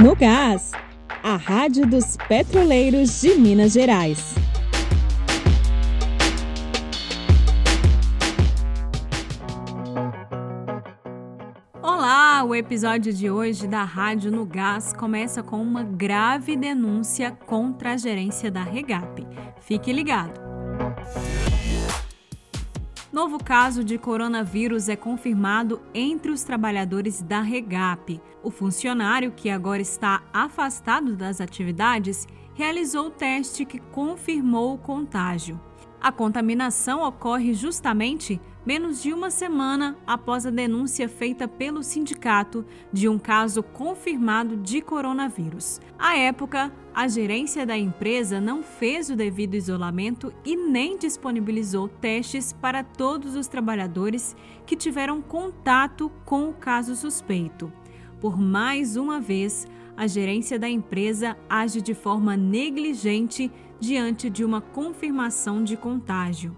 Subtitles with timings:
[0.00, 0.70] No Gás,
[1.24, 4.32] a Rádio dos Petroleiros de Minas Gerais.
[11.82, 12.44] Olá!
[12.44, 17.96] O episódio de hoje da Rádio no Gás começa com uma grave denúncia contra a
[17.96, 19.26] gerência da Regap.
[19.58, 20.40] Fique ligado!
[23.10, 28.20] Novo caso de coronavírus é confirmado entre os trabalhadores da Regap.
[28.42, 35.58] O funcionário, que agora está afastado das atividades, realizou o teste que confirmou o contágio.
[35.98, 43.08] A contaminação ocorre justamente menos de uma semana após a denúncia feita pelo sindicato de
[43.08, 45.80] um caso confirmado de coronavírus.
[45.98, 52.52] À época, a gerência da empresa não fez o devido isolamento e nem disponibilizou testes
[52.52, 54.36] para todos os trabalhadores
[54.66, 57.72] que tiveram contato com o caso suspeito.
[58.20, 59.66] Por mais uma vez,
[59.96, 66.54] a gerência da empresa age de forma negligente diante de uma confirmação de contágio.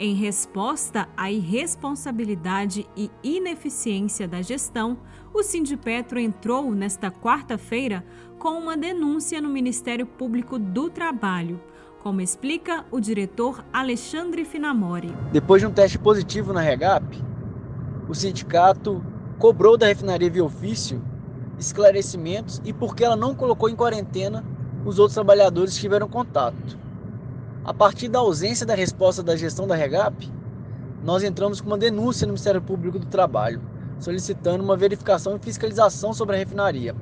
[0.00, 4.96] Em resposta à irresponsabilidade e ineficiência da gestão,
[5.34, 8.04] o Sindipetro entrou nesta quarta-feira
[8.38, 11.60] com uma denúncia no Ministério Público do Trabalho,
[12.00, 15.12] como explica o diretor Alexandre Finamori.
[15.32, 17.04] Depois de um teste positivo na Regap,
[18.08, 19.04] o sindicato
[19.36, 21.02] cobrou da refinaria via ofício
[21.58, 24.44] esclarecimentos e porque ela não colocou em quarentena
[24.86, 26.78] os outros trabalhadores que tiveram contato.
[27.68, 30.26] A partir da ausência da resposta da gestão da Regap,
[31.04, 33.60] nós entramos com uma denúncia no Ministério Público do Trabalho,
[34.00, 36.96] solicitando uma verificação e fiscalização sobre a refinaria.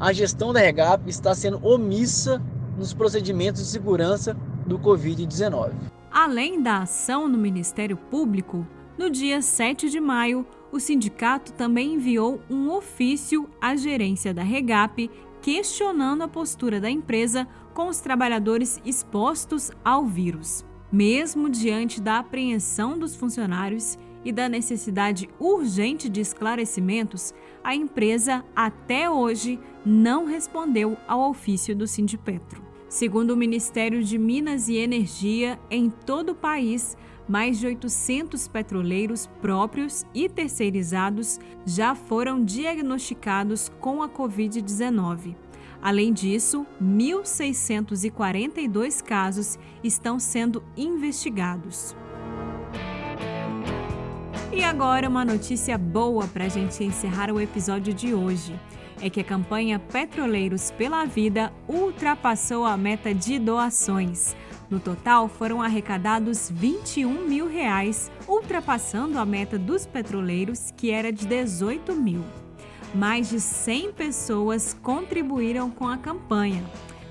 [0.00, 2.42] A gestão da Regap está sendo omissa
[2.76, 5.74] nos procedimentos de segurança do Covid-19.
[6.10, 8.66] Além da ação no Ministério Público,
[8.98, 15.08] no dia 7 de maio, o sindicato também enviou um ofício à gerência da Regap
[15.46, 20.64] questionando a postura da empresa com os trabalhadores expostos ao vírus.
[20.90, 27.32] Mesmo diante da apreensão dos funcionários e da necessidade urgente de esclarecimentos,
[27.62, 32.65] a empresa até hoje não respondeu ao ofício do Sindipetro.
[32.88, 36.96] Segundo o Ministério de Minas e Energia, em todo o país,
[37.28, 45.34] mais de 800 petroleiros próprios e terceirizados já foram diagnosticados com a Covid-19.
[45.82, 51.96] Além disso, 1.642 casos estão sendo investigados.
[54.52, 58.56] E agora, uma notícia boa para a gente encerrar o episódio de hoje
[59.00, 64.34] é que a campanha Petroleiros pela Vida ultrapassou a meta de doações.
[64.68, 71.24] No total, foram arrecadados 21 mil reais, ultrapassando a meta dos petroleiros, que era de
[71.26, 72.24] 18 mil.
[72.94, 76.64] Mais de 100 pessoas contribuíram com a campanha,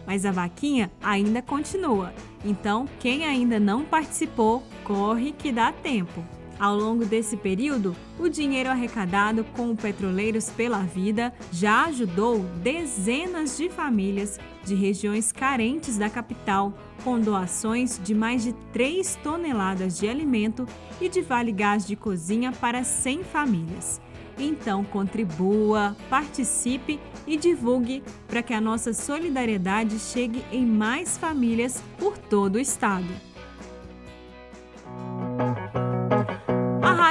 [0.06, 2.14] mas a vaquinha ainda continua.
[2.44, 6.24] Então, quem ainda não participou, corre que dá tempo.
[6.58, 13.58] Ao longo desse período, o dinheiro arrecadado com o Petroleiros pela Vida já ajudou dezenas
[13.58, 16.74] de famílias de regiões carentes da capital,
[17.04, 20.66] com doações de mais de 3 toneladas de alimento
[21.02, 24.02] e de vale gás de cozinha para 100 famílias.
[24.38, 32.18] Então contribua, participe e divulgue para que a nossa solidariedade chegue em mais famílias por
[32.18, 33.35] todo o estado.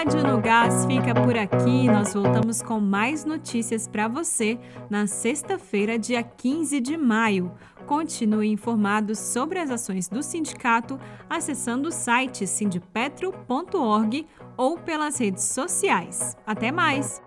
[0.04, 1.87] Rádio no Gás fica por aqui.
[1.87, 4.59] Nós voltamos com mais notícias para você
[4.91, 7.50] na sexta-feira, dia 15 de maio.
[7.87, 14.26] Continue informado sobre as ações do sindicato acessando o site sindipetro.org
[14.59, 16.37] ou pelas redes sociais.
[16.47, 17.22] Até mais!